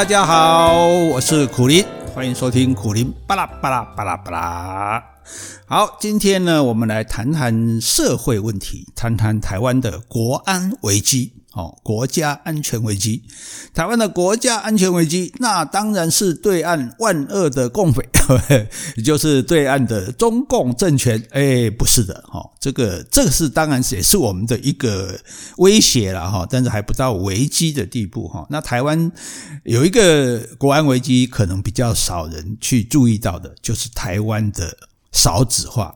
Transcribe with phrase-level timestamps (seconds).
[0.00, 5.04] 大家好，我是苦林，欢迎收听苦林巴拉巴拉巴拉巴拉。
[5.66, 11.34] 好，今天呢，我们来谈谈社会问题，谈谈台湾的国安危机。
[11.52, 13.24] 哦，国家安全危机，
[13.74, 18.08] 台湾的国家安全危机，那当然是对岸万恶的共匪，
[18.96, 21.20] 也 就是对岸的中共政权。
[21.30, 25.18] 哎，不是的，哈，这个这个是当然也是我们的一个
[25.56, 28.46] 威胁了，哈，但是还不到危机的地步，哈。
[28.48, 29.10] 那台湾
[29.64, 34.76] 有一个国安危机，可能比较少人去注意到的，就是台湾的
[35.10, 35.92] 少子化，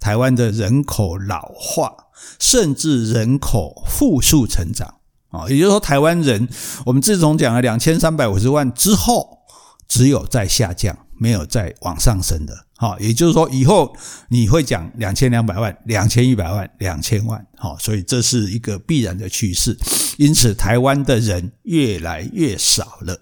[0.00, 1.92] 台湾的人口老化。
[2.38, 4.94] 甚至人口负数成长
[5.34, 6.48] 啊，也就是说，台湾人
[6.86, 9.40] 我们自从讲了两千三百五十万之后，
[9.88, 12.54] 只有在下降，没有在往上升的。
[12.76, 13.94] 好，也就是说，以后
[14.28, 17.44] 你会讲两千两百万、两千一百万、两千万。
[17.64, 19.74] 好，所以这是一个必然的趋势。
[20.18, 23.18] 因此，台湾的人越来越少了。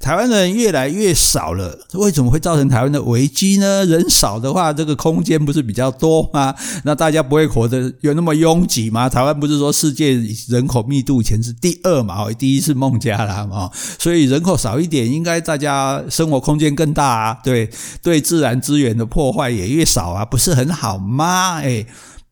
[0.00, 3.84] 台湾人越来越少了，为什么会造成台湾的危机呢？
[3.86, 6.52] 人少的话，这个空间不是比较多吗？
[6.84, 9.08] 那大家不会活得有那么拥挤吗？
[9.08, 12.28] 台湾不是说世界人口密度前是第二嘛？
[12.32, 13.70] 第一是孟加拉嘛？
[13.98, 17.38] 所以人口少一点，应该大家生活空间更大啊？
[17.44, 17.70] 对，
[18.02, 20.24] 对自然资源的破坏也越少啊？
[20.24, 21.60] 不是很好吗？
[21.60, 21.86] 诶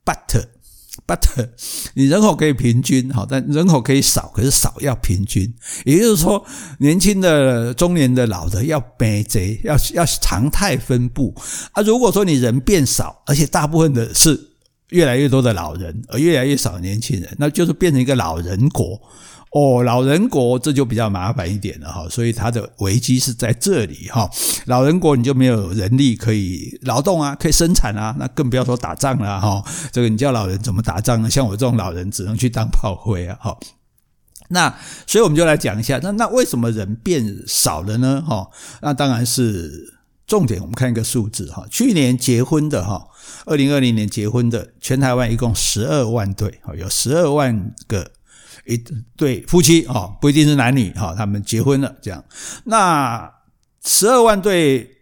[0.04, 0.53] ，but。
[1.06, 1.20] But
[1.92, 5.52] 你人口可以平均好，但人口可以少，可是少要平均。
[5.84, 6.44] 也就是说，
[6.78, 11.34] 年轻的、中年的、老的要平齐，要要常态分布
[11.72, 11.82] 啊。
[11.82, 14.40] 如果说你人变少，而且大部分的是
[14.90, 18.98] 越来越多的老人，而越来越少年轻人，那就是变成一个老人国。
[19.54, 24.28] 哦，老人国这就比较麻烦一点了哈，所以它的危机是在这里哈。
[24.66, 29.62] 老人国你就没有人力可以劳动啊，可以生产啊，那更不要说打仗了哈。
[29.92, 31.30] 这个你叫老人怎么打仗呢？
[31.30, 33.56] 像我这种老人只能去当炮灰啊哈。
[34.48, 38.24] 那所以我们就来讲一下，那那为什么人变少了呢？
[38.26, 38.50] 哈，
[38.82, 39.94] 那当然是
[40.26, 40.60] 重点。
[40.60, 43.06] 我们看一个数字哈，去年结婚的哈，
[43.46, 48.10] 二零二零年结婚的全台湾一共十二万对，有十二万个。
[48.66, 48.76] 一
[49.16, 52.24] 对夫妻啊，不一定是男女哈，他们结婚了这样。
[52.64, 53.32] 那
[53.84, 54.98] 十二万对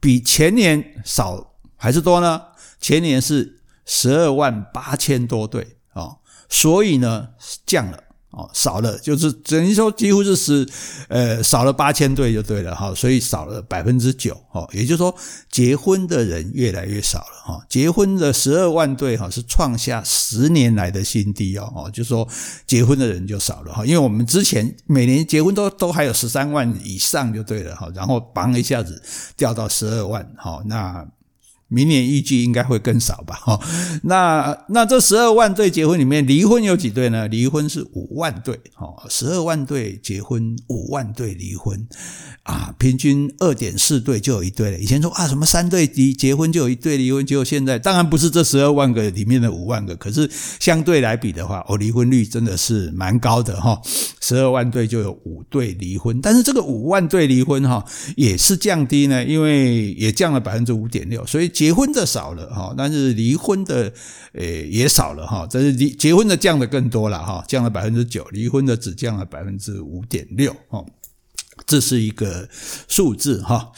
[0.00, 2.42] 比前年少还是多呢？
[2.80, 6.16] 前年是十二万八千多对啊，
[6.48, 7.28] 所以呢
[7.66, 8.02] 降了。
[8.32, 10.66] 哦，少了就是等于说几乎是十，
[11.08, 15.14] 呃，少了八千对就对了哈，所以少了百分之九哦，也就是说
[15.50, 22.26] 结婚的人越来越少了哈，结婚的十二万对哈是创下十年来的新低哦，哦，就是说
[22.66, 29.02] 结婚的人就少了哈，因为我们之前每年结婚都都还有十三万以上就对了哈，然后嘣一下子
[29.36, 31.06] 掉到十二万哈，那。
[31.72, 33.34] 明年预计应该会更少吧？
[33.36, 33.58] 哈，
[34.02, 37.26] 那那这十二万对结婚里面，离婚有几对呢？
[37.28, 41.88] 离婚是五万对，哈，十二万对结婚，五万对离婚，
[42.42, 44.78] 啊，平均二点四对就有一对了。
[44.78, 50.28] 以前说啊，什么三对离结婚就有一对离婚，结果现在当然不是这十二万个里面的五万个，可是
[50.60, 53.80] 相对来比的话，哦，离婚率真的是蛮高的哈。
[54.20, 57.82] 十二万对就有五对离婚，但是这个五万对离婚哈
[58.14, 61.50] 也是降低呢，因为也降了百分之五点六，所以。
[61.62, 63.92] 结婚的少了哈，但是离婚的
[64.32, 70.84] 诶也少了哈，但是离结婚的降的更多了哈，降了百分之九，离婚的只降了百分之五点六哈，
[71.64, 72.48] 这是一个
[72.88, 73.70] 数字哈。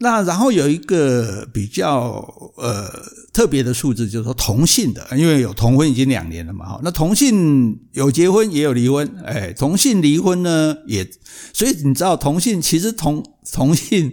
[0.00, 2.22] 那然后有一个比较
[2.56, 2.88] 呃
[3.32, 11.08] 特别的数字，就是说同性的，因为有同婚已经两年了嘛哈，那同性有结婚也有离婚，哎，同性离婚呢也，
[11.52, 14.12] 所以你知道同性其实同同性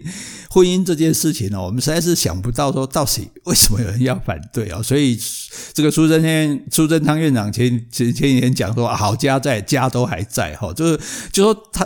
[0.55, 5.19] 婚姻这件事情呢，我们实在是想不到说到底为什么有人要反对啊， 所以
[5.73, 10.99] 这个苏贞昌苏贞昌院长前前前几天讲说好家在家都还在哈，就是
[11.33, 11.85] 就说他。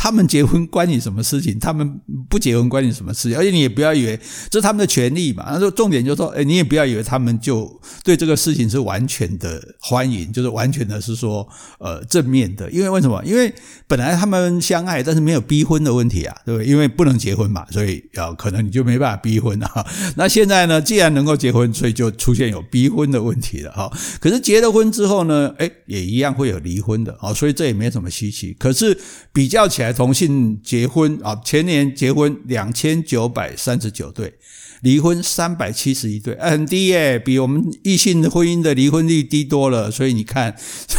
[0.00, 1.58] 他们结婚关你什么事情？
[1.58, 2.00] 他们
[2.30, 3.36] 不结婚关你什么事情？
[3.36, 5.44] 而且你也不要以为这是他们的权利嘛。
[5.48, 7.68] 他说重点就是说，哎，你也不要以为他们就
[8.04, 11.46] 对这个事情是完全的欢迎，就是完全的是说
[11.80, 12.70] 呃正面的。
[12.70, 13.20] 因为为什么？
[13.24, 13.52] 因为
[13.88, 16.66] 本来他们相爱，但是没有逼婚的问题啊，对不对？
[16.68, 19.84] 因为不能结婚嘛，所以呃可能你就没办法逼婚啊。
[20.14, 23.90] 那现在呢，既然能够结婚，所以就出现有逼婚的问题了哈。
[24.20, 28.54] 可是结了婚之后呢，哎，也一样会有离婚的啊，所以这也没什么稀奇。
[28.60, 28.96] 可是
[29.32, 34.34] 比较起来，同性结婚啊，前年结婚两千九百三十九对，
[34.82, 39.90] 离婚三百七十一对，很低耶，比我们异性婚姻的离婚率低多了。
[39.90, 40.54] 所以你看，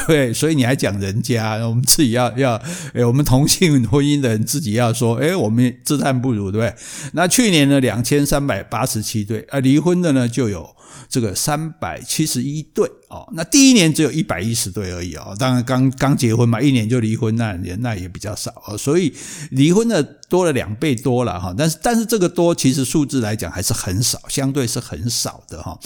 [0.07, 2.61] 对，所以你还讲人家，我们自己要要，
[2.93, 6.73] 诶，我们同性婚姻的人自己要说，诶，我们自叹不如，对不对？
[7.13, 10.75] 那去年呢，两千三百八十七对，啊，离婚的呢就有
[11.07, 19.13] 这个三百七十一对哦，那第一年只有一百一十对而已哦，当然刚刚结婚嘛，一年就离婚，那年那也比较少哦，所以
[19.51, 25.79] 离婚的多了两倍多了哈，但是但是这个多其实数字来讲还是很少，相对是很少的哈。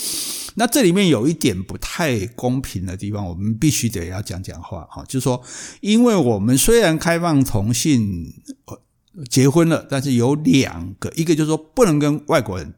[0.55, 5.41] 那这里面有一点不太公平的地方，我们必须得要讲讲话哈，就是说，
[5.81, 8.33] 因为我们虽然开放同性
[9.29, 12.73] 结婚了，但是有两个，一个就是说不能跟外国人。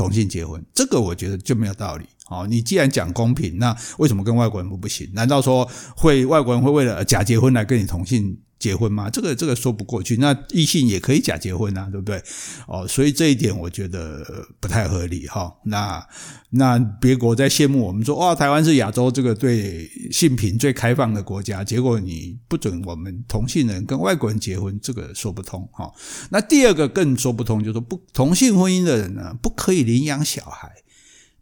[0.00, 2.06] 同性结婚，这个我觉得就没有道理。
[2.30, 5.06] 哦，你既然讲公平，那为什么跟外国人不不行？
[5.12, 9.10] 难道说会外国人会为了假结婚来跟你同性结婚吗？
[9.10, 10.18] 这个这个说不过去。
[10.18, 12.22] 那异性也可以假结婚啊，对不对？
[12.68, 14.24] 哦，所以这一点我觉得
[14.60, 15.52] 不太合理哈。
[15.64, 16.06] 那
[16.50, 25.90] 那别国在羡慕我们说，哇，台湾是亚洲这个对性平最开放的国家，结果你不准我们同性人跟外国人结婚，这个说不通哈。
[26.28, 30.70] 那第二个更说不通，就是不同性婚姻的人呢，不可以领养小孩，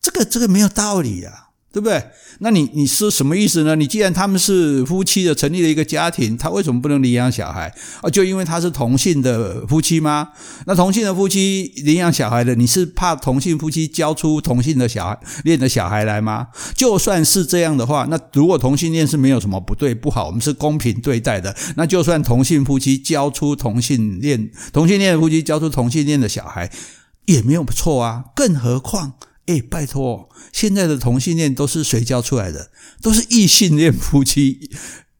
[0.00, 1.47] 这个这个没有道理啊。
[1.78, 2.02] 对不对？
[2.40, 3.76] 那你你是什么意思呢？
[3.76, 8.10] 你既然他们是夫妻的，成立了一个家庭，他为什么不能领养小孩啊？
[8.10, 10.28] 就因为他是同性的夫妻吗？
[10.66, 16.48] 那同性的夫妻领养小孩的，你是怕同性夫妻教出同性的小孩恋的小孩来吗？
[16.74, 26.70] 就算是这样的话，那如果同性恋是没有什么不对不好，我们是公平对待的，那就算同性夫妻教出同性恋同性恋的夫妻教出同性恋的小孩
[27.26, 29.14] 也没有错啊，更何况。
[29.48, 32.70] 哎，拜托，现在的同性恋都是谁教出来的？
[33.02, 34.70] 都是异性恋夫妻，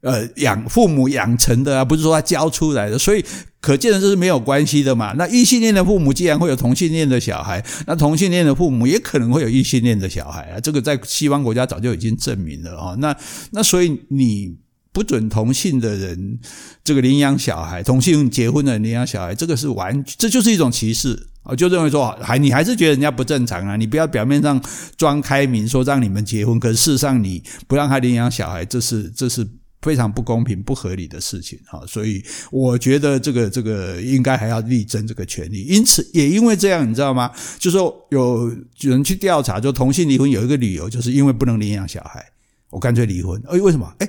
[0.03, 2.99] 呃，养父母养成的啊，不是说他教出来的。
[2.99, 3.25] 所以
[3.61, 5.15] 可见的这是没有关系的嘛。
[5.19, 10.61] 那异性恋的父母既然会有同性恋的小孩，那同性恋的父母也可能会有异性恋的小孩啊。
[10.61, 12.95] 这个在西方国家早就已经证明了啊。
[12.99, 13.17] 那
[13.51, 14.57] 那所以你。
[14.91, 16.41] 不准同性的人
[16.83, 21.56] 这个领养小孩，同性结婚的领养小孩，这个是完，这就是一种歧视啊！
[21.56, 23.75] 就认为说，还你还是觉得人家不正常啊？
[23.75, 24.62] 你不要表面上
[24.97, 29.45] 装开明，说让你们结婚，可是事实上你不让他领养小孩，这是这是
[29.83, 31.81] 非常不公平、不合理的事情啊！
[31.87, 35.62] 所以我觉得这个这个应该还要力争这个权利。
[35.65, 37.33] 因此，也因为这样，你知道吗？
[37.59, 42.25] 就是说有人去调查，就同性离婚有一个理由，就是因为不能领养小孩，
[42.71, 43.43] 我干脆离婚。
[43.49, 43.93] 哎，为什么？
[43.99, 44.09] 哎。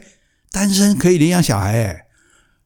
[0.52, 1.96] 单身可以领养小孩诶，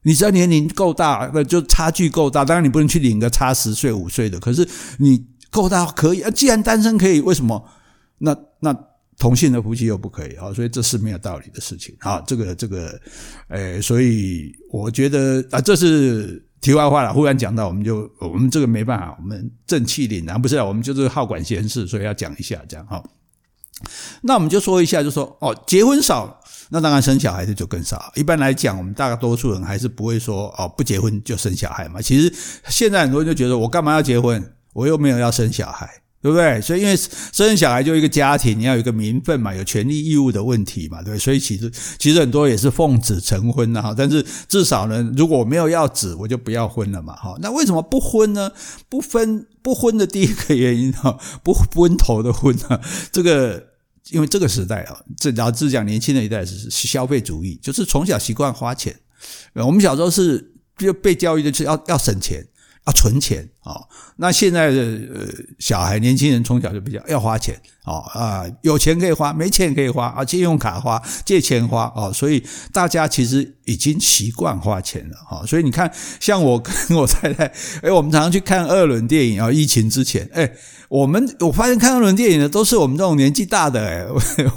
[0.06, 2.44] 你只要年龄够大，那就差距够大。
[2.44, 4.68] 当然你不能去领个差十岁五岁的，可是
[4.98, 6.30] 你够大可以啊。
[6.30, 7.64] 既然单身可以，为什么
[8.18, 8.76] 那那
[9.18, 10.52] 同性的夫妻又不可以啊？
[10.52, 12.22] 所以这是没有道理的事情啊。
[12.26, 13.00] 这个这个，
[13.48, 17.10] 诶，所以我觉得啊，这是题外话了。
[17.10, 23.02] 忽然讲到，我们就我们这个没办法，我们正气凛然，不是啊，我们就是好管闲事，所以要讲一下这样哈。
[24.20, 26.40] 那我们就说一下，就说哦，结婚少。
[26.70, 28.12] 那当然生小孩的就更少。
[28.14, 32.00] 一般来讲，我们大多数人还是不会说哦，不结婚就生小孩嘛。
[32.00, 32.32] 其实
[32.68, 34.42] 现在很多人就觉得，我干嘛要结婚？
[34.72, 35.88] 我又没有要生小孩，
[36.20, 36.60] 对不对？
[36.60, 41.18] 所以因为生小孩就一个家庭，你要有一个名分嘛，有权利义务的问题嘛，对不对？
[41.18, 43.94] 所以其实其实很多也是奉子成婚的哈。
[43.96, 47.14] 但是至少呢，如果我没有要子，我就不要婚了嘛。
[47.14, 48.50] 哈，那为什么不婚呢？
[48.88, 52.80] 不分不婚的第一个原因哈，不婚头的婚啊，
[53.12, 53.73] 这个。
[54.10, 58.94] 因为这个时代啊，这老子讲，年轻的一代是是消费主义，就是从小习惯花钱。
[59.54, 62.46] 我们小时候是就被教育的是要要省钱。
[62.86, 63.80] 要存钱啊！
[64.16, 65.26] 那现在的呃
[65.58, 75.46] 小孩年轻人从小就比较要花钱啊啊，有钱可以花，没钱可以花啊，信用卡花，借钱花啊，所以大家其实已经习惯花钱了啊。
[75.46, 77.46] 所以你看，像我跟我太太，
[77.80, 79.50] 哎，我们常常去看二轮电影啊。
[79.50, 80.52] 疫情之前，哎，
[80.88, 84.06] 我们我发现看二轮电影的都是我们这种年纪大的，哎，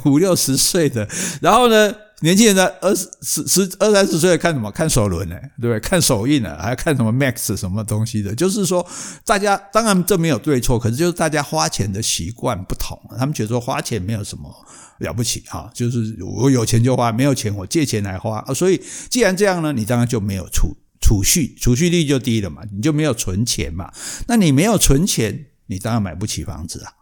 [0.04, 1.08] 五六十岁的，
[1.40, 1.94] 然后呢。
[2.20, 4.70] 年轻人在二十十十二三十岁看什么？
[4.72, 5.36] 看首轮呢？
[5.60, 5.78] 对不对？
[5.78, 6.56] 看首映呢？
[6.60, 8.34] 还看什么 Max 什么东西的？
[8.34, 8.84] 就是说，
[9.24, 13.00] 大家当然这没有对错，可是就是大家花钱的习惯不同。
[13.16, 14.52] 他们觉得说花钱没有什么
[14.98, 18.52] 了不起啊，就是我有钱就花，没有钱我借钱来花啊。
[18.52, 23.92] 所以既然这样呢，你当然就没有储储蓄，储蓄率就低了嘛，你就没有存钱嘛。
[24.26, 26.92] 那你没有存钱，你当然买不起房子啊。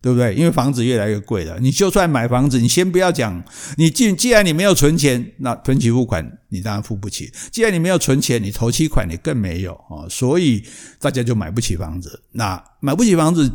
[0.00, 0.34] 对不对？
[0.34, 3.42] 因为房子越来越贵了，你就算买房子，你先不要讲，
[3.76, 7.32] 你既既然你没有存钱，那分期付款你当然付不起。
[7.50, 10.64] 既然你没有存钱，你头期款你更没有啊，所以
[11.00, 12.22] 大家就买不起房子。
[12.32, 13.50] 那买不起房子。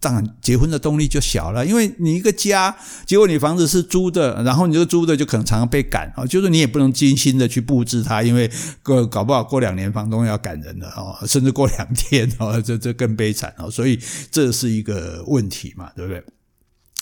[0.00, 8.48] 当然，结婚的动力就小了，因为你一个家，结果你房子是租的，然后你这个租的就可能常常被赶啊，就是你也不能精心的去布置它，因为
[8.84, 13.98] 个搞不好过两年房东要赶人了哦， 甚至过两天哦，这这更悲惨啊，所以
[14.30, 16.22] 这是一个问题嘛，对不对？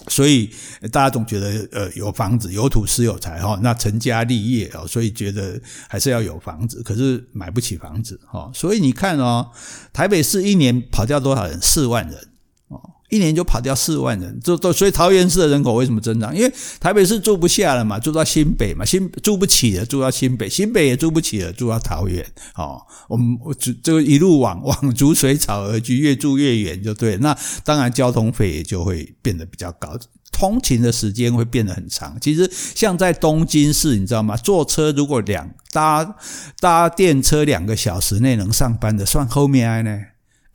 [0.09, 0.50] 所以
[0.90, 9.50] 大家总觉得呃有房子有土是有财哈，那成家立业啊，所以觉得还是要有房子，可是买不起房子哈，所以你看哦，
[9.92, 11.61] 台北市一年跑掉多少人？
[11.61, 12.16] 四万人。
[12.68, 12.80] 哦，
[13.11, 16.35] 一年就跑掉四万人，就都所以桃园市的人口为什么增长？
[16.37, 22.26] 因为台北市住不下了嘛，住到新北嘛，新住不起了，住到新北，新北也住不起了，住到桃园。
[22.56, 27.16] 哦，我们我这这个一路往 往逐水草而居，越住越远就对。
[27.18, 29.96] 那当然交通费也就会变得比较高，
[30.32, 32.18] 通勤的时间会变得很长。
[32.20, 34.37] 其实像在东京市，你知道吗？
[34.37, 36.16] 坐车如果两搭
[36.58, 40.00] 搭电车两个小时内能上班的，算后面呢？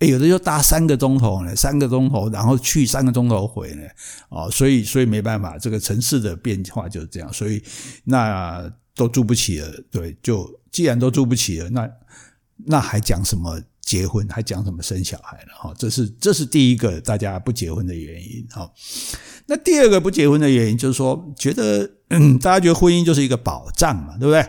[0.02, 3.84] 诶，有的就搭三个钟头呢，三个钟头，然后去三个钟头回呢，
[4.30, 7.64] 哦，所以所以没办法，这个城市的变化就是这样，所以
[8.04, 11.88] 那都住不起了，对，就既然都住不起了，那
[12.66, 15.54] 那还讲什么结婚，还讲什么生小孩呢？
[15.56, 18.72] 哈，这是这是第一个大家不结婚的原因，哈。
[19.46, 21.88] 那第二个不结婚的原因就是说，觉得，
[22.40, 24.44] 大家觉得婚姻就是一个保障嘛，对不对？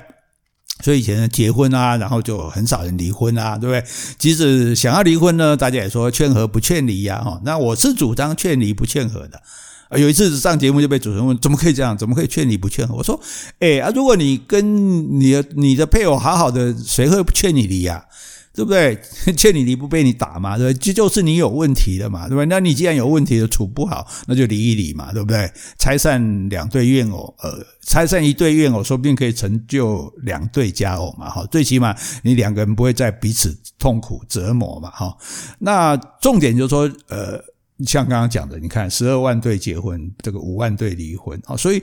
[0.81, 3.85] 所以以前结婚啊，然后就很少人离婚啊，对不对？
[4.19, 7.41] 即使想要离婚呢，大家也说劝和不劝离呀，哈。
[7.45, 9.41] 那我是主张劝离不劝和的。
[9.99, 11.97] 有一次上节目就被主持人问，怎么可以这样？
[11.97, 12.95] 怎么可以劝离不劝和？
[12.95, 13.21] 我说，
[13.59, 18.03] 哎啊，如果你跟你的你的配偶好好的，谁会劝你离呀？
[18.55, 18.99] 对不对？
[19.37, 20.79] 欠你离不被你打嘛，对不对？
[20.79, 22.47] 这就是你有问题的嘛，对不对？
[22.47, 25.51] 那你既然有问题的处不好，那就离一离嘛，对不对？
[25.79, 35.17] 拆散两对怨偶，呃，拆散一对怨偶，说不定可以成就两对佳偶嘛，哈，最起码你两个人不会再彼此痛苦折磨嘛，哈。
[35.59, 37.43] 那重点就是说，呃，
[37.87, 41.83] 像刚刚讲的，你看十二万对结婚，这个五万对离婚，啊，所以，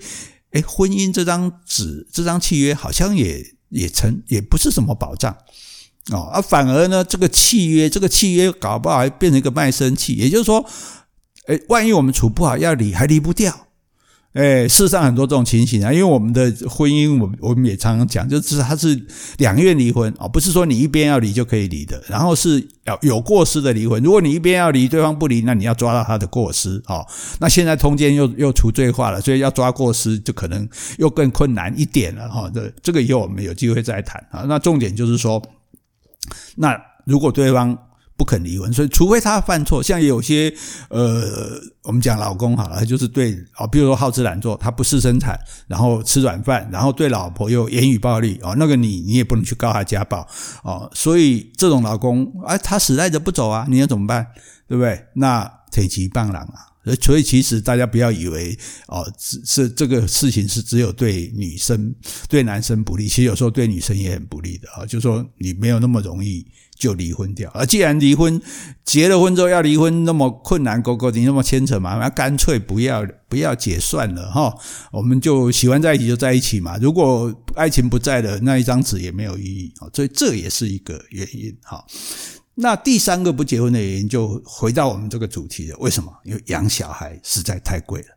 [0.52, 5.36] 诶，婚姻这张纸，这张契约好像也也成，也不是什么保障。
[6.12, 10.14] 哦，而反而呢，这个契约，这个契约搞不好还变成一个卖身契。
[10.14, 10.66] 也就是说，
[11.48, 13.68] 诶，万一我们处不好要离，还离不掉。
[14.34, 15.94] 诶，世上很多这种情形啊。
[15.94, 19.00] 因为我们的婚姻，我们我们也常常讲，就是它是
[19.38, 22.02] 两愿离婚哦，不是说你一边要离就可以离的。
[22.08, 24.02] 然后是要有过失的离婚。
[24.02, 27.06] 如果你一边要离，对方不离，那你要抓到他的过失哦。
[27.40, 32.50] 那现在通奸又又除罪化了，所以要抓过失就可能又更困难一点了哈。
[32.52, 34.46] 这这个以后我们有机会再谈啊。
[34.48, 35.40] 那重点就是说。
[36.56, 37.78] 那如果对方
[38.18, 40.54] 不肯离婚，所以除非他犯错，像有些
[40.90, 50.28] 呃，我们讲老公好了，就是对啊，比如说好吃懒做，他不事生产，然后吃软饭，然后对老婆又言语暴力哦，那个你你也不能去告他家暴
[50.64, 54.28] 哦，所以这种老公啊，他死赖着不走啊，你要怎么办？
[54.68, 55.06] 对不对？
[55.16, 56.69] 那铁骑棒郎啊。
[56.96, 59.06] 所以其实大家不要以为哦，
[59.46, 61.94] 是这个事情是只有对女生
[62.28, 64.86] 对男生不利，其实有时候对女生也很不利的啊。
[64.86, 66.46] 就是说你没有那么容易
[66.78, 68.42] 就离婚掉，而既然离婚
[68.86, 74.54] 结了婚之后要离婚那么困难，哥哥你那么牵扯嘛，那干脆不要不要解算了哈。
[74.92, 76.78] 我们就喜欢在一起就在一起嘛。
[76.78, 79.90] 如果爱情不在了，那一张纸也没有意义啊。
[79.94, 81.84] 所以这也是一个原因哈。
[82.62, 85.78] 那第三个不结婚的原因，就回到我们这个主题了。
[85.80, 86.12] 为什么？
[86.26, 88.08] 因为养小孩实在太贵了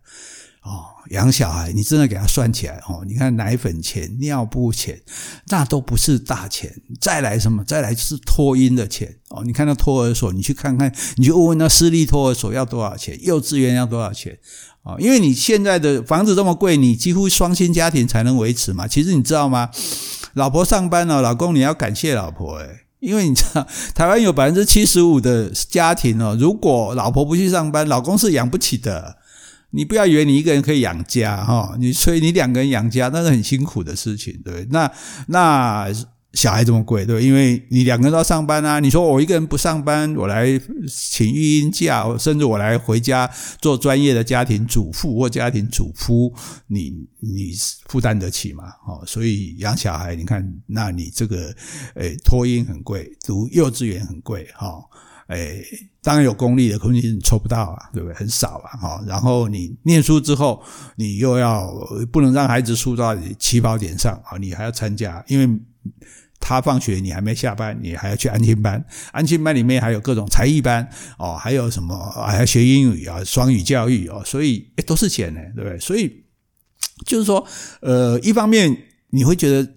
[0.62, 0.86] 哦。
[1.10, 5.00] 养小孩，你真的给他算起来哦，你看奶粉钱、尿布钱，
[5.46, 6.74] 那都不是大钱。
[7.00, 7.64] 再来什么？
[7.64, 9.44] 再来就是托婴的钱哦。
[9.44, 14.36] 你看那托儿所，你去看看，你就问问那私立托儿所要多少钱，幼稚园要多少钱
[14.82, 14.96] 啊？
[14.98, 18.88] 因为你现在的房子这么贵，你几乎双薪家庭才能维持嘛。
[18.88, 19.70] 其实你知道吗？
[20.34, 22.81] 老婆上班了，老公你要感谢老婆诶。
[23.02, 29.16] 因为你知道，台湾有百分之七十五的家庭哦，如果老婆不去上班，老公是养不起的。
[29.72, 34.68] 你不要以为你一个人可以养家哈，你所以你两个人养家那是很辛苦的事情，对不对？
[34.70, 34.90] 那
[35.26, 35.88] 那。
[36.34, 37.22] 小孩这么贵，对？
[37.22, 38.80] 因为你两个人都要上班啊。
[38.80, 40.46] 你说我一个人不上班，我来
[40.88, 46.32] 请育婴假，甚至我来回家做专业的家庭主妇或家庭主夫，
[46.68, 47.52] 你你
[47.86, 48.64] 负担得起吗？
[48.86, 51.54] 哦，所以养小孩，你看，那你这个
[51.96, 54.82] 诶托婴很贵，读幼稚园很贵，哈，
[55.28, 55.62] 诶
[56.00, 58.14] 当然有公立的，可是你抽不到啊，对不对？
[58.14, 59.04] 很少啊，哈。
[59.06, 60.62] 然后你念书之后，
[60.96, 61.70] 你又要
[62.10, 65.60] 不能让孩子输到起跑点上啊，你还要参加，因为。
[66.42, 68.84] 他放学，你还没下班，你还要去安心班。
[69.12, 71.96] 安心班里面还有各种才艺班哦，还有什么
[72.26, 75.78] 还要学英语啊，双语教育哦，所以诶都是钱呢，对不对？
[75.78, 76.24] 所以
[77.06, 77.46] 就是说，
[77.80, 78.76] 呃，一方面
[79.10, 79.72] 你会觉得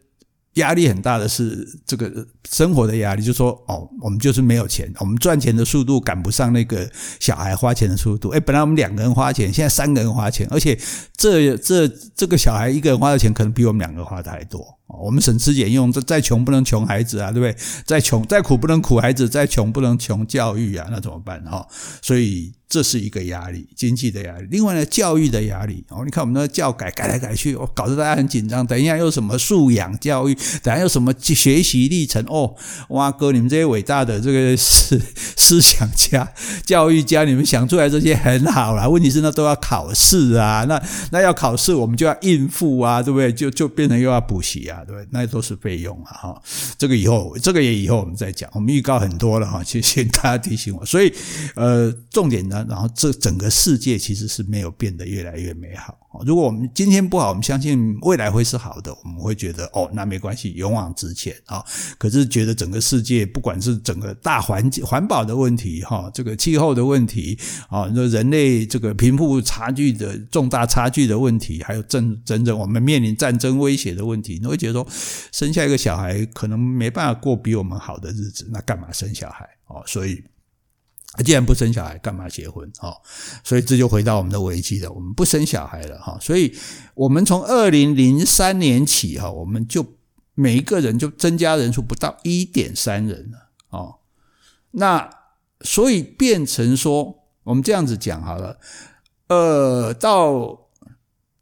[0.55, 8.29] 压力很大的是这个生活的压力，就说哦，我们就是没有钱，我们赚钱的速度赶不上那个小孩花钱的速度。
[8.29, 10.77] 诶本来我们两个人花钱，现在三个人花钱，而且
[11.15, 14.74] 这这这个小孩一个人花的钱可能比我们两个花的还多。
[14.87, 17.55] 我们省吃俭用，再再穷不能穷孩子啊，对不对？
[17.85, 21.67] 再穷再苦不能苦孩子，再穷不能穷教育啊，那怎么办哈？
[22.01, 22.53] 所以。
[22.67, 24.47] 这是一个压力，经济的压力。
[24.49, 28.65] 另外呢，教育的压力哦，你看我们的教改改来改去，哦，搞得大家很紧张。
[28.65, 32.55] 等一下又什么素养教育，等下又什么学习历程哦，
[32.89, 34.99] 哇哥，你们这些伟大的这个 思
[35.37, 36.27] 思想家、
[36.65, 38.89] 教育家，你们想出来这些很好啦。
[38.89, 43.31] 问题是那都要考试啊，那那要考试，我们就要应付啊，对不对？
[43.31, 45.07] 就就变成又要补习啊，对不对？
[45.11, 46.41] 那都是费用啊，哈。
[46.77, 48.49] 这个以后，这个也以后我们再讲。
[48.53, 50.85] 我们预告很多了哈，谢谢大家提醒我。
[50.85, 51.13] 所以
[51.55, 52.65] 呃，重点呢。
[52.67, 55.97] 然后，这整个世界其实是没有变得越来越美好。
[56.25, 58.95] 如果我们今天不好，我们相信未来会是好的。
[59.03, 61.63] 我们会觉得哦，那没关系，勇往直前啊。
[61.97, 67.37] 可是觉得整个世界，不管是整个大环境、环保的问题，哈，这个气候的问题，
[67.69, 74.87] 啊，那人类这个贫富差距的重大差距的问题，还有真真正我们面临战争威胁的问题，你会觉得说，
[75.31, 79.47] 生下一个小孩可能没办法过比我们好的日子，那干嘛生小孩？
[79.67, 80.23] 哦，所以。
[81.23, 82.69] 既然不生小孩，干嘛结婚？
[82.77, 82.95] 哈，
[83.43, 84.91] 所以这就回到我们的危机了。
[84.91, 86.53] 我们不生小孩了，哈，所以
[86.93, 89.85] 我们从二零零三年起，哈，我们就
[90.33, 93.95] 每一个人就增加人数不到一点三人了，哦，
[94.71, 95.09] 那
[95.61, 98.59] 所以变成说，我们这样子讲好了，
[99.27, 100.67] 呃，到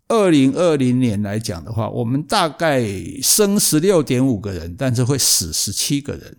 [0.07, 2.85] 二零二零年来讲的话，我们大概
[3.23, 6.37] 生十六点五个人，但是会死十七个人。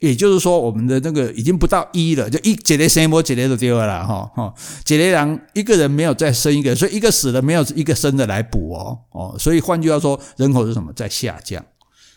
[0.00, 11.62] 也就是说，我们的那个已经不到一了，就一几个生没几个都丢了哈哈，几个人一个人没有再生一个，所以一个死了没有一个生的来补哦哦，所以换句话说，人口是什么在下降，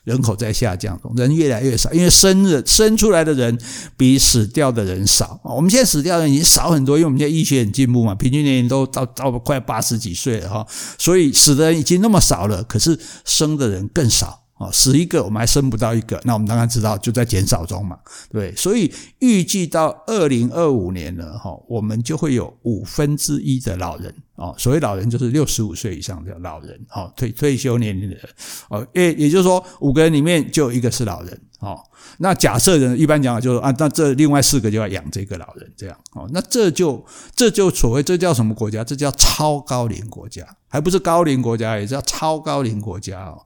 [0.06, 3.60] 人口在下降，人越来越少，因为生的生出来的人
[3.98, 5.42] 比死掉的人少。
[5.44, 10.66] 我们现在死掉的人已经少很多，因为我们现在医学很进步嘛，平均年龄都到到快八十几岁了哈，
[10.98, 14.43] 所以死的人已经那么少了，可是生的人更少。
[14.72, 17.98] 死一个，我们还生不到一个，那我们当然知道就在减少中嘛，
[18.32, 28.30] 对，所以预计到二零二五年了，哈，我们就会有五分之一的老人，哦，所谓老人就是六十五岁以上的老人，哦，退退休年龄的人，
[28.70, 31.80] 哦，也也就是说五个人里面就有一个是老人，哦，
[32.18, 37.04] 那假设人一般讲就是啊，那这另外四个就要养这个老人，这样，哦，那这就
[37.36, 38.84] 这就所谓这叫什么国家？
[38.84, 43.44] 这叫超高龄国家，还不是高龄国家，也叫超高龄国家哦。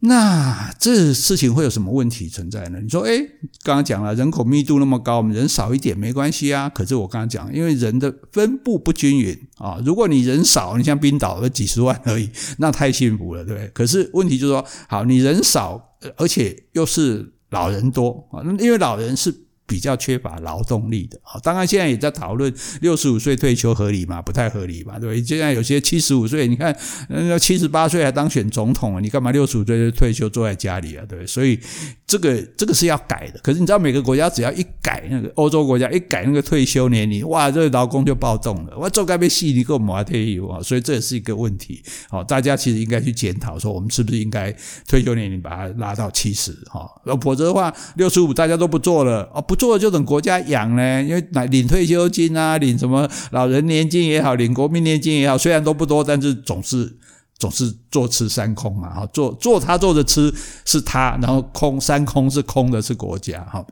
[0.00, 2.78] 那这事情会有什么问题存在呢？
[2.80, 3.18] 你说，哎，
[3.64, 6.68] 刚刚讲了，人口密度那么高，我们人少一点没关系啊。
[6.68, 9.80] 可是我刚刚讲，因为人的分布不均匀啊。
[9.84, 13.68] 如果你人少，你像冰岛的几十万而已， 那太幸福了，对不对？
[13.74, 19.47] 可是问题就是说，好，你人少，而且又是老人多啊，因为老人是。
[19.68, 24.22] 比较缺乏劳动力的好，当然现在也在讨论六十五岁退休合理吗？
[24.22, 25.22] 不太合理嘛，对不对？
[25.22, 26.74] 现在有些七十五岁，你看
[27.10, 31.04] 那七十八岁还当选总统啊，你干嘛六十五岁就退休坐在家里啊？
[31.06, 31.26] 对？
[31.26, 31.60] 所以
[32.06, 33.38] 这个这个是要改的。
[33.40, 40.62] 可是你知道，每个国家只要一改那个欧洲国家一改那个退休年龄，哇，这个劳工就暴动了，我做该被戏你给我抹退休啊！
[40.62, 41.82] 所以这也是一个问题。
[42.08, 44.50] 好，大家其实应该去检讨，说我们是不是应该
[44.88, 46.56] 退休年龄把它拉到七十？
[46.70, 49.57] 哈，否则的话，六十五大家都不做了哦，不。
[49.58, 56.96] 做就等国家养呢，因为领退休金啊，领什么老人年金也好，领国民年金也好，虽然都不多，但是总是
[57.38, 60.32] 总是坐吃山空嘛，哈，坐坐他坐着吃
[60.64, 63.66] 是他，然后空山空是空的是国家，哈。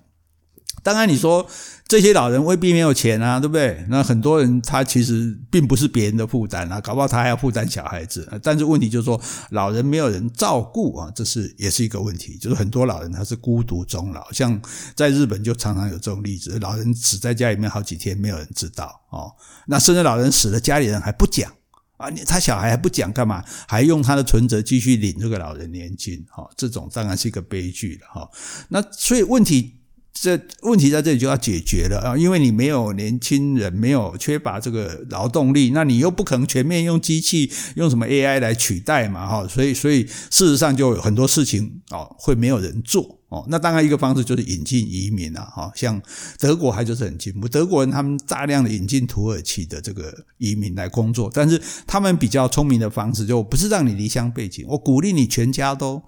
[0.87, 1.44] 当然你说。
[1.88, 3.87] 这些老人未必没有钱啊，对不对？
[3.88, 8.29] 那很多人他其实并不是别人的负担啊，搞不好他还要负担小孩子。
[8.42, 9.20] 但是问题就是说，
[9.51, 12.37] 老人没有人照顾啊，这是也是一个问题。
[12.38, 14.61] 就是很多老人他是孤独终老，像
[14.96, 19.31] 在日本就常常有这种例子，老人死在家里面好几天，没有人知道哦。
[19.68, 21.53] 那甚至老人死了，家里人还不讲
[21.99, 23.44] 啊，他小孩还不讲干嘛？
[23.68, 28.29] 还用他的存折继续领这个老人年金，哈，这种当然是一个悲剧了，哈。
[28.70, 29.75] 那所以问题。
[30.18, 43.44] 这问题在这里就要解决了啊，因为你没有年轻人，没有缺乏这个劳动力，那你又不可能全面用机器、用什么 AI 来取代嘛，哈，所以所以事实上就有很多事情哦会没有人做哦。
[43.50, 46.00] 那当然一个方式就是引进移民啊，哈，像
[46.38, 56.02] 德国还就是很进步，德国人他们大量的引进土耳其的这个移民来工作，但是他们比较聪明的方式就不是让你离乡背井，我鼓励你全家都。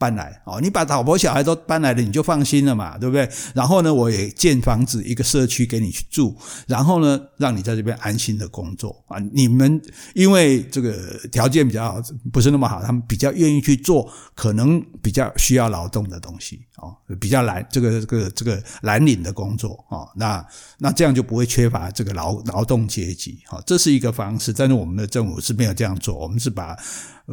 [0.00, 3.28] 搬来哦，你把老婆小孩都搬来了，你就放心了嘛，对不对？
[3.54, 6.34] 然后呢，我也建房子一个社区给你去住，
[6.66, 9.18] 然后呢，让你在这边安心的工作啊。
[9.34, 9.78] 你们
[10.14, 20.08] 因为这个条件比较不是那么好，他们比较愿意去做可能比较需要劳动的东西哦，比较蓝这个这个这个蓝领的工作哦。
[20.16, 20.42] 那
[20.78, 24.50] 那这样就不会缺乏这个劳劳动阶级哈，这是一个方式。
[24.50, 26.74] 但是我们的政府是没有这样做，我们是把。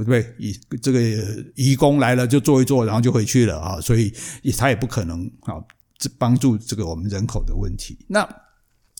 [0.04, 0.36] 对不对？
[0.38, 1.00] 移这个
[1.56, 4.14] 移工来了就坐一坐，然后就回去了啊，所以
[4.58, 5.56] 他也不可能啊，
[5.98, 7.98] 这帮助这个我们人口的问题。
[8.08, 8.28] 那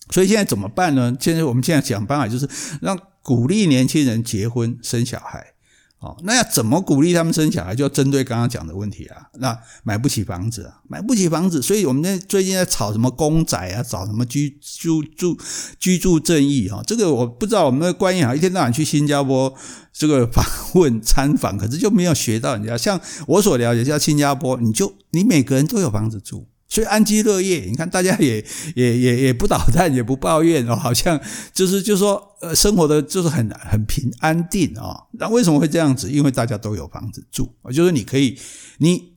[0.10, 1.16] 所以现在怎么办呢？
[1.20, 2.48] 现在我们现在想办法就是
[2.82, 5.54] 让鼓励年轻人结婚生小孩。
[6.00, 7.74] 哦，那要怎么鼓励他们生小孩？
[7.74, 9.18] 就要针对刚刚讲的问题啊。
[9.40, 15.36] 那买不起房子啊，买不起房子，所以我们在最近在炒什么公仔啊，找什么居住住
[15.80, 16.84] 居住正义啊。
[16.86, 19.52] 这个我不知道，我们的官员啊，一天到晚去新加坡
[19.92, 22.78] 这个访问参访，可是就没有学到人家。
[22.78, 26.48] 像我所了解，像新加坡，你就你每个人都有房子住。
[26.70, 28.44] 所以安居乐业，你看大家也
[28.76, 31.20] 也也也不捣蛋，也不抱怨哦，好像
[31.54, 35.06] 就是就是说，呃，生活的就是很很平安定啊。
[35.14, 36.12] 那为什么会这样子？
[36.12, 38.38] 因为大家都有房子住，就是你可以，
[38.80, 39.14] 你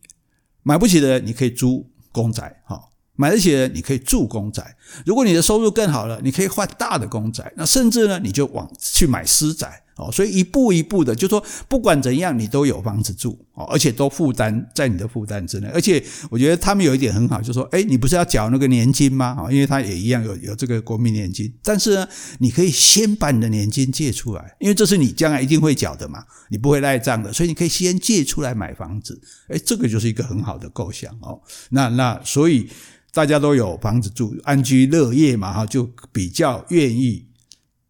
[0.62, 2.76] 买不起的，你可以租公宅哈；
[3.16, 4.76] 买得起的，你可以住公宅。
[5.04, 9.82] 如果你的收入更好了，你可以换大的公宅，那甚至呢，你就往去买私宅。
[10.00, 15.68] 哦，所以一步一步的，就说不管怎样，你都有房子住哦，而且都负担在你的负担之内。
[15.68, 19.36] 而且我觉得他们有一点很好，就说，哎，你不是要缴那个年金吗？
[19.38, 22.08] 啊，因为他也一样有有这个国民年金，但是呢，
[22.38, 29.20] 你可以先把你的年金借出来，因为这是你将来一定会缴的嘛，你不会赖账的，所以你可以先借出来买房子。
[29.48, 31.38] 哎，这个就是一个很好的构想哦。
[31.68, 32.66] 那那所以
[33.12, 37.26] 大家都有房子住，安居乐业嘛，哈，就比较愿意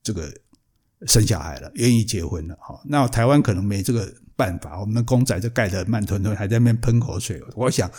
[0.03, 0.29] 这个。
[1.07, 7.43] 生小孩了，愿意结婚了，哈，那台湾可能没这个办法，我们的公仔就盖得慢吞吞，还在那边喷口水。
[7.55, 7.91] 我想，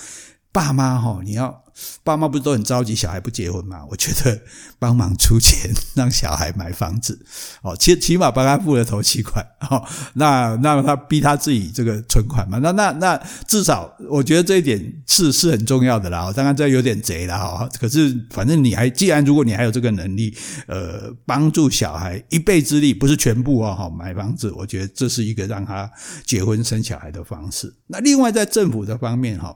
[0.51, 1.61] 爸妈哈，你要。
[2.03, 3.83] 爸妈不是都很着急小孩不结婚吗？
[3.89, 4.39] 我觉得
[4.77, 7.17] 帮忙出钱让小孩买房子，
[7.63, 9.81] 哦，起起码帮他付了头期款， 哦，
[10.13, 16.31] 那那他逼他自己这个存款嘛，那那那至少我觉得这一点是是很重要的啦。
[16.33, 20.37] 当然这有点贼了哈，可是反正你还既然如果你还有这个能力，
[20.67, 25.89] 呃，帮助小孩一臂之力，不是全部哦，哈，买房子，我觉得这是一个让他
[26.25, 27.73] 结婚生小孩的方式。
[27.87, 29.55] 那另外在政府的方面哈。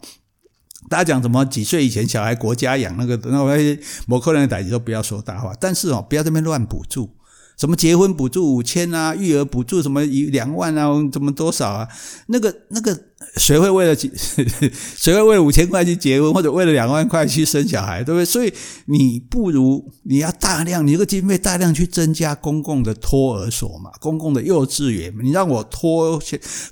[0.89, 3.51] 大家讲什么几岁以前小孩国家养那个那我
[4.05, 7.09] 某个人的代志都不要说大话，但是哦，不要这边乱补助，
[7.57, 11.87] 什么结婚补助五千啊，育儿补助什么一两万啊，怎么多少啊？
[12.27, 12.97] 那个那个
[13.37, 18.25] 谁会为了 谁会为了五千块去结婚，或者为了两万块去生小孩，对不对？
[18.25, 18.53] 所以
[18.85, 26.21] 你不如你要大量，你这个经费大量去增加公共的托儿所嘛，公共的幼稚园，你让我托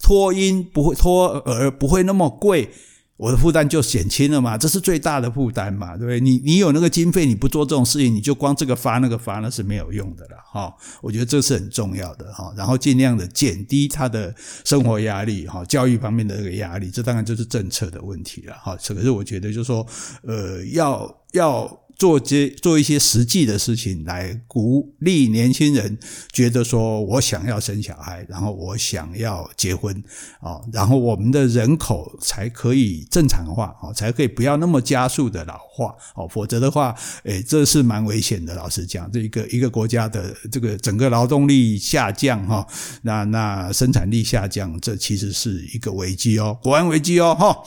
[0.02, 2.70] 托婴不会托儿不会那么贵。
[3.16, 6.20] 我的负担就减轻了嘛，这是最大的负担嘛，对不对？
[6.20, 10.74] 你你有那个经费，你不做这种事情，你就光这个发那个发，那是没有用的了哈。
[11.02, 14.34] 我觉得这是很重要的哈，然后尽量的减低他的
[14.66, 18.76] 生活压力哈，教育方面的这个压力，这当然就是政策的问题了哈。
[18.76, 19.86] 可是我觉得就是说，
[20.24, 21.83] 呃，要要。
[21.96, 25.98] 做些做一些实际的事情来鼓励年轻人，
[26.32, 30.04] 觉得说我想要生小孩，然后我想要结婚
[30.40, 38.54] 啊，然后我们的人口才可以正常化啊，才可以不要那么加速的老化哦，否则的话，诶，这是蛮危险的。
[38.56, 42.66] 老实讲，这一个一个国家的这个整个劳动力下降哈，
[43.04, 47.58] 那那生产力下降，这其实是一个危机哦，国安危机哦，哈。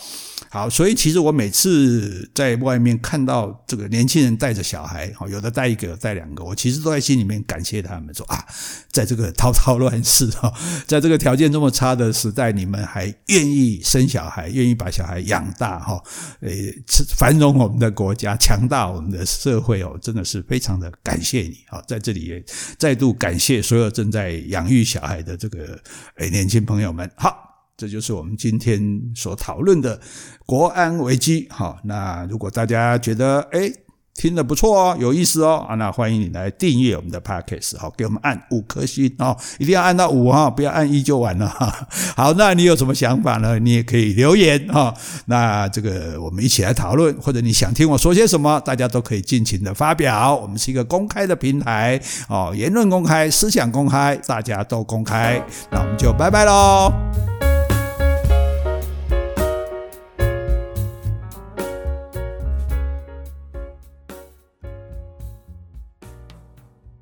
[0.48, 8.44] 好，所以其实我每次在外面看到这个年轻人带着小孩，有的带一个，有带两个，我其实都在心里面感谢他们，说啊，
[8.90, 10.52] 在这个滔滔乱世哈，
[10.86, 16.02] 在这个条件这么差的时代，你们还愿意生小孩，愿意把小孩养大哈，
[16.40, 16.74] 诶，
[17.16, 22.44] 繁荣我们的国家，强大我们的社会哦，真的是非常的感谢你啊，在这里也
[22.78, 25.80] 再度感谢所有正在养育小孩的这个
[26.16, 27.44] 诶年轻朋友们，好。
[27.78, 28.80] 这就是我们今天
[29.14, 30.00] 所讨论的
[30.46, 31.46] 国安危机。
[31.50, 33.70] 好，那如果大家觉得诶
[34.16, 41.86] 听得不错哦，有意思哦，啊，那欢迎你来订阅我们的 Podcast，好，给我们按五颗星哦，一定要按到五哈，不要按一就完了哈。
[42.16, 43.58] 好，那你有什么想法呢？
[43.58, 44.94] 你也可以留言哈。
[45.26, 50.34] 那这个我们一起来讨论，或者你想听我说些什么，大家都可以尽情的发表。
[50.34, 55.40] 我们是一个公开的平台哦，言论公开，思想公开，大家都公开。
[55.70, 56.90] 那我们就拜拜喽。